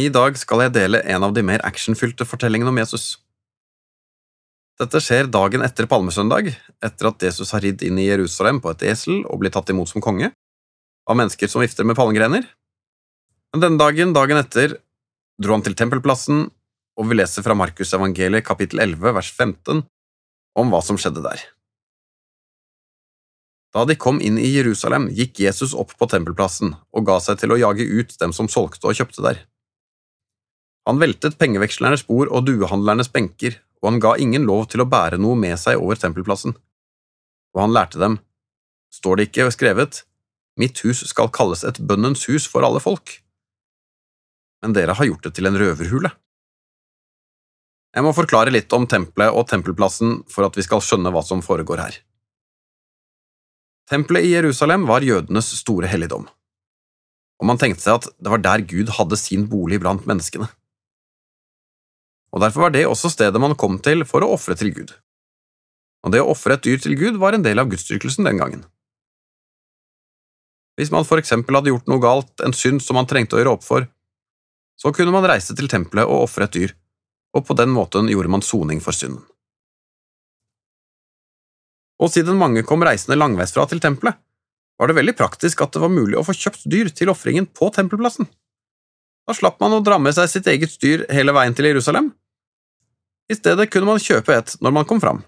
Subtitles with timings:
[0.00, 3.18] I dag skal jeg dele en av de mer actionfylte fortellingene om Jesus.
[4.80, 8.86] Dette skjer dagen etter palmesøndag, etter at Jesus har ridd inn i Jerusalem på et
[8.88, 10.30] esel og blitt tatt imot som konge,
[11.10, 12.46] av mennesker som vifter med palmegrener.
[13.52, 14.78] Men denne dagen, dagen etter,
[15.42, 16.46] dro han til tempelplassen,
[16.96, 19.84] og vi leser fra Markus evangeliet kapittel 11 vers 15
[20.60, 21.44] om hva som skjedde der.
[23.76, 27.52] Da de kom inn i Jerusalem, gikk Jesus opp på tempelplassen og ga seg til
[27.52, 29.44] å jage ut dem som solgte og kjøpte der.
[30.88, 35.20] Han veltet pengevekslernes bord og duehandlernes benker, og han ga ingen lov til å bære
[35.20, 36.56] noe med seg over tempelplassen.
[37.56, 38.18] Og han lærte dem,
[38.94, 40.04] står det ikke skrevet,
[40.60, 43.14] Mitt hus skal kalles et bønnens hus for alle folk.
[44.60, 46.10] Men dere har gjort det til en røverhule.
[47.96, 51.40] Jeg må forklare litt om tempelet og tempelplassen for at vi skal skjønne hva som
[51.42, 51.96] foregår her.
[53.90, 56.28] Tempelet i Jerusalem var jødenes store helligdom,
[57.40, 60.46] og man tenkte seg at det var der Gud hadde sin bolig blant menneskene.
[62.30, 64.92] Og Derfor var det også stedet man kom til for å ofre til Gud.
[66.06, 68.62] Og det å ofre et dyr til Gud var en del av gudsdyrkelsen den gangen.
[70.78, 73.56] Hvis man for eksempel hadde gjort noe galt, en synd som man trengte å gjøre
[73.58, 73.84] opp for,
[74.80, 76.72] så kunne man reise til tempelet og ofre et dyr,
[77.36, 79.20] og på den måten gjorde man soning for synden.
[82.00, 84.16] Og siden mange kom reisende langveisfra til tempelet,
[84.80, 87.68] var det veldig praktisk at det var mulig å få kjøpt dyr til ofringen på
[87.76, 88.30] tempelplassen.
[89.28, 92.08] Da slapp man å dra med seg sitt eget dyr hele veien til Jerusalem.
[93.30, 95.22] I stedet kunne man kjøpe et når man kom fram.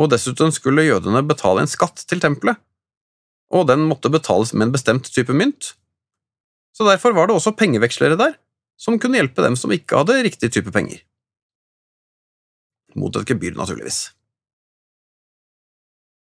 [0.00, 2.56] Og dessuten skulle jødene betale en skatt til tempelet,
[3.52, 5.74] og den måtte betales med en bestemt type mynt,
[6.76, 8.36] så derfor var det også pengevekslere der,
[8.78, 11.00] som kunne hjelpe dem som ikke hadde riktig type penger.
[12.94, 14.12] Mot et gebyr, naturligvis.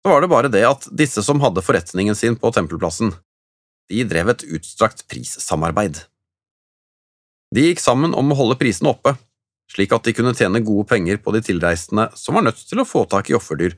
[0.00, 3.12] Så var det bare det at disse som hadde forretningen sin på tempelplassen,
[3.93, 6.00] de drev et utstrakt prissamarbeid.
[7.53, 9.12] De gikk sammen om å holde prisene oppe,
[9.70, 12.88] slik at de kunne tjene gode penger på de tilreisende som var nødt til å
[12.88, 13.76] få tak i offerdyr,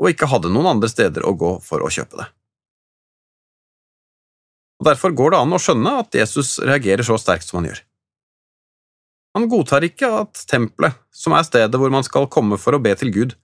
[0.00, 2.26] og ikke hadde noen andre steder å gå for å kjøpe det.
[4.80, 7.82] Og Derfor går det an å skjønne at Jesus reagerer så sterkt som han gjør.
[9.36, 12.94] Han godtar ikke at tempelet, som er stedet hvor man skal komme for å be
[12.98, 13.36] til Gud,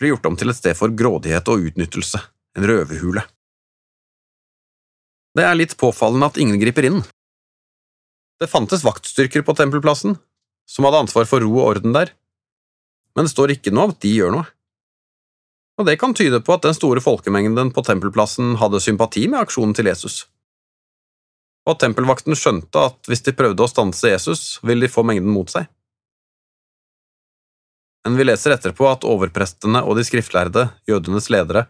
[0.00, 2.20] blir gjort om til et sted for grådighet og utnyttelse,
[2.56, 3.24] en røverhule.
[5.36, 7.02] Det er litt påfallende at ingen griper inn.
[8.40, 10.16] Det fantes vaktstyrker på tempelplassen,
[10.66, 12.12] som hadde ansvar for ro og orden der,
[13.16, 14.46] men det står ikke noe om at de gjør noe.
[15.76, 19.76] Og det kan tyde på at den store folkemengden på tempelplassen hadde sympati med aksjonen
[19.76, 20.24] til Jesus
[21.66, 25.32] og at tempelvakten skjønte at hvis de prøvde å stanse Jesus, ville de få mengden
[25.34, 25.66] mot seg.
[28.06, 31.66] Men vi leser etterpå at overprestene og de skriftlærde, jødenes ledere,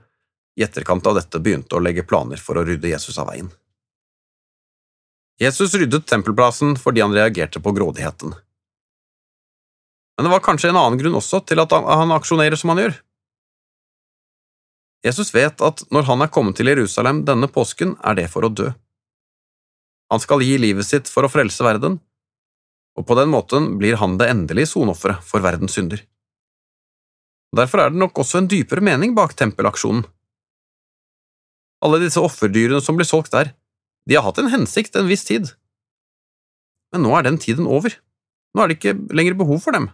[0.56, 3.48] i etterkant av dette begynte å legge planer for å rydde Jesus av veien.
[5.40, 8.36] Jesus ryddet tempelplassen fordi han reagerte på grådigheten.
[10.16, 12.96] Men det var kanskje en annen grunn også til at han aksjonerer som han gjør.
[15.04, 18.50] Jesus vet at når han er kommet til Jerusalem denne påsken, er det for å
[18.50, 18.70] dø.
[20.10, 21.98] Han skal gi livet sitt for å frelse verden,
[22.96, 26.00] og på den måten blir han det endelige sonofferet for verdens synder.
[27.56, 30.04] Derfor er det nok også en dypere mening bak tempelaksjonen.
[31.84, 33.52] Alle disse offerdyrene som blir solgt der,
[34.08, 35.52] de har hatt en hensikt en viss tid.
[36.94, 37.92] Men nå er den tiden over.
[38.54, 39.90] Nå er det ikke lenger behov for dem,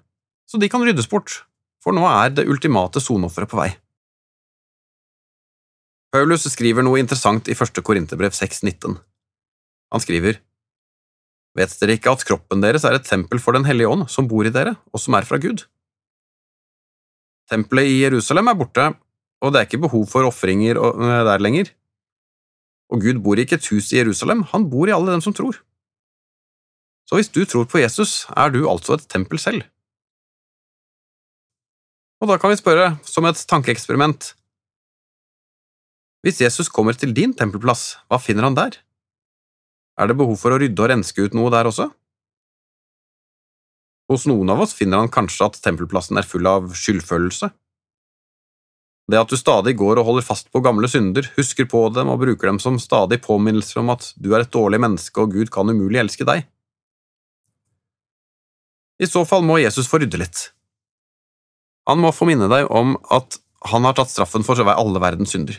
[0.48, 1.42] så de kan ryddes bort,
[1.82, 3.70] for nå er det ultimate sonofferet på vei.
[6.12, 8.98] Paulus skriver noe interessant i første Korinterbrev 6,19.
[9.92, 10.40] Han skriver,
[11.56, 14.46] Vet dere ikke at kroppen deres er et tempel for Den hellige ånd, som bor
[14.48, 15.66] i dere, og som er fra Gud?
[17.50, 18.86] Tempelet i Jerusalem er borte,
[19.42, 21.72] og det er ikke behov for ofringer eh, der lenger.
[22.92, 25.34] Og Gud bor i ikke et hus i Jerusalem, han bor i alle dem som
[25.36, 25.58] tror.
[27.08, 29.64] Så hvis du tror på Jesus, er du altså et tempel selv.
[32.22, 34.28] Og da kan vi spørre, som et tankeeksperiment,
[36.22, 38.76] hvis Jesus kommer til din tempelplass, hva finner han der?
[39.98, 41.88] Er det behov for å rydde og renske ut noe der også?
[44.12, 47.50] Hos noen av oss finner han kanskje at tempelplassen er full av skyldfølelse.
[49.10, 52.22] Det at du stadig går og holder fast på gamle synder, husker på dem og
[52.22, 55.74] bruker dem som stadig påminnelser om at du er et dårlig menneske og Gud kan
[55.74, 56.46] umulig elske deg.
[59.02, 60.52] I så fall må Jesus få rydde litt.
[61.90, 63.38] Han må få minne deg om at
[63.72, 65.58] han har tatt straffen for alle verdens synder.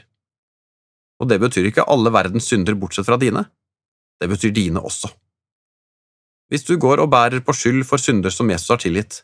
[1.22, 3.46] Og det betyr ikke alle verdens synder bortsett fra dine.
[4.20, 5.12] Det betyr dine også.
[6.52, 9.24] Hvis du går og bærer på skyld for synder som Jesus har tilgitt,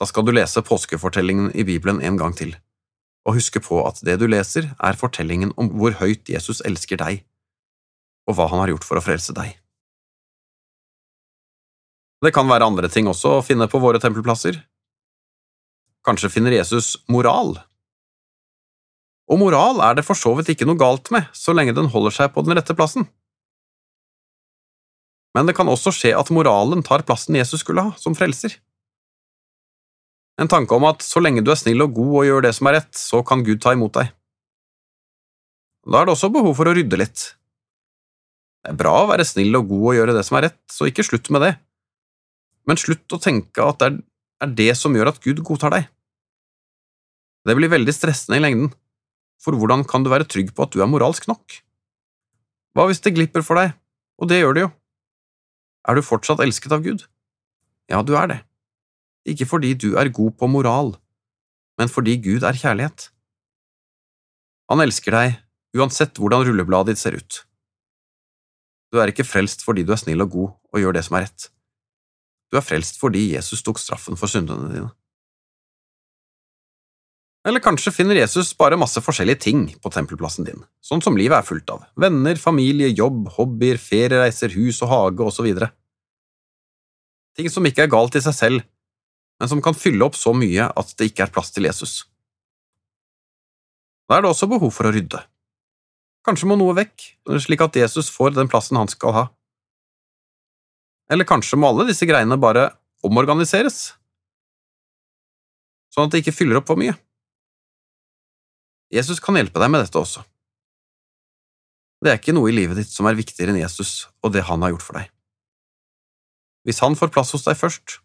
[0.00, 2.56] da skal du lese påskefortellingen i Bibelen en gang til,
[3.24, 7.22] og huske på at det du leser, er fortellingen om hvor høyt Jesus elsker deg,
[8.28, 9.54] og hva han har gjort for å frelse deg.
[12.24, 14.58] Det kan være andre ting også å finne på våre tempelplasser.
[16.04, 17.56] Kanskje finner Jesus moral.
[19.30, 22.12] Og moral er det for så vidt ikke noe galt med, så lenge den holder
[22.12, 23.06] seg på den rette plassen.
[25.34, 28.58] Men det kan også skje at moralen tar plassen Jesus skulle ha, som frelser.
[30.38, 32.68] En tanke om at så lenge du er snill og god og gjør det som
[32.68, 34.12] er rett, så kan Gud ta imot deg.
[35.84, 37.24] Da er det også behov for å rydde litt.
[38.64, 40.88] Det er bra å være snill og god og gjøre det som er rett, så
[40.88, 41.52] ikke slutt med det.
[42.68, 43.90] Men slutt å tenke at det
[44.44, 45.90] er det som gjør at Gud godtar deg.
[47.44, 48.70] Det blir veldig stressende i lengden,
[49.42, 51.60] for hvordan kan du være trygg på at du er moralsk nok?
[52.74, 53.74] Hva hvis det glipper for deg,
[54.18, 54.70] og det gjør det jo?
[55.84, 57.04] Er du fortsatt elsket av Gud?
[57.92, 58.40] Ja, du er det.
[59.28, 60.94] Ikke fordi du er god på moral,
[61.78, 63.10] men fordi Gud er kjærlighet.
[64.72, 65.40] Han elsker deg
[65.76, 67.42] uansett hvordan rullebladet ditt ser ut.
[68.92, 71.26] Du er ikke frelst fordi du er snill og god og gjør det som er
[71.26, 71.48] rett.
[72.48, 74.92] Du er frelst fordi Jesus tok straffen for syndene dine.
[77.44, 81.44] Eller kanskje finner Jesus bare masse forskjellige ting på tempelplassen din, sånn som livet er
[81.44, 85.50] fullt av, venner, familie, jobb, hobbyer, feriereiser, hus og hage osv.
[87.36, 88.64] Ting som ikke er galt i seg selv,
[89.36, 92.06] men som kan fylle opp så mye at det ikke er plass til Jesus.
[94.08, 95.20] Da er det også behov for å rydde.
[96.24, 97.10] Kanskje må noe vekk,
[97.44, 99.24] slik at Jesus får den plassen han skal ha.
[101.12, 102.70] Eller kanskje må alle disse greiene bare
[103.04, 103.90] omorganiseres,
[105.92, 106.96] sånn at det ikke fyller opp for mye.
[108.94, 110.22] Jesus kan hjelpe deg med dette også.
[112.04, 114.62] Det er ikke noe i livet ditt som er viktigere enn Jesus og det han
[114.62, 115.10] har gjort for deg.
[116.64, 117.98] Hvis han får plass hos deg først,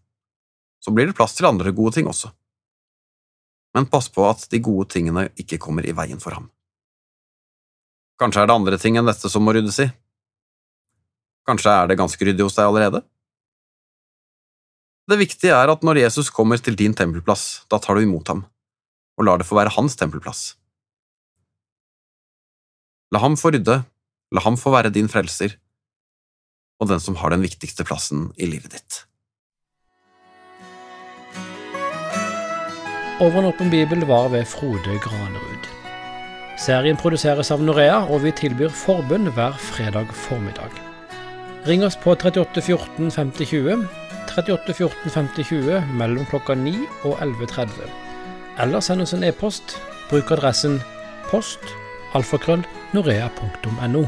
[0.79, 2.31] så blir det plass til andre gode ting også.
[3.75, 6.49] Men pass på at de gode tingene ikke kommer i veien for ham.
[8.19, 9.87] Kanskje er det andre ting enn dette som må ryddes i?
[11.47, 13.03] Kanskje er det ganske ryddig hos deg allerede?
[15.09, 18.43] Det viktige er at når Jesus kommer til din tempelplass, da tar du imot ham,
[19.17, 20.58] og lar det få være hans tempelplass.
[23.09, 23.79] La ham få rydde,
[24.35, 25.55] la ham få være din frelser,
[26.77, 28.99] og den som har den viktigste plassen i livet ditt.
[33.19, 35.71] Over en åpen bibel var ved Frode Granerud.
[36.61, 40.77] Serien produseres av Norea, og vi tilbyr forbund hver fredag formiddag.
[41.65, 43.83] Ring oss på 38 14 50 20,
[44.37, 46.77] 38 14 50 20 mellom klokka 9
[47.09, 47.89] og 11.30.
[48.61, 49.79] Eller send oss en e-post.
[50.13, 50.77] Bruk adressen
[51.33, 51.73] post
[52.17, 54.03] alfakrøll norea.no.